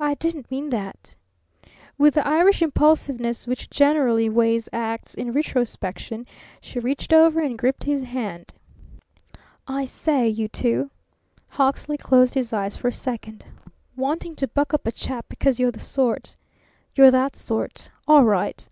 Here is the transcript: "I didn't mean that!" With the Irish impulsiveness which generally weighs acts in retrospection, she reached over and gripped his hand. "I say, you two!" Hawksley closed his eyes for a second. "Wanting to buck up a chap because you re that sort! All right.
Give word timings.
"I 0.00 0.14
didn't 0.14 0.50
mean 0.50 0.70
that!" 0.70 1.14
With 1.96 2.14
the 2.14 2.26
Irish 2.26 2.60
impulsiveness 2.60 3.46
which 3.46 3.70
generally 3.70 4.28
weighs 4.28 4.68
acts 4.72 5.14
in 5.14 5.32
retrospection, 5.32 6.26
she 6.60 6.80
reached 6.80 7.12
over 7.12 7.40
and 7.40 7.56
gripped 7.56 7.84
his 7.84 8.02
hand. 8.02 8.52
"I 9.68 9.84
say, 9.84 10.28
you 10.28 10.48
two!" 10.48 10.90
Hawksley 11.50 11.98
closed 11.98 12.34
his 12.34 12.52
eyes 12.52 12.76
for 12.76 12.88
a 12.88 12.92
second. 12.92 13.44
"Wanting 13.94 14.34
to 14.34 14.48
buck 14.48 14.74
up 14.74 14.88
a 14.88 14.90
chap 14.90 15.26
because 15.28 15.60
you 15.60 15.66
re 15.66 15.70
that 17.10 17.36
sort! 17.36 17.90
All 18.08 18.24
right. 18.24 18.68